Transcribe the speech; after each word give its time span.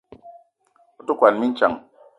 A 0.99 1.01
te 1.05 1.11
kwuan 1.17 1.35
mintsang. 1.39 1.75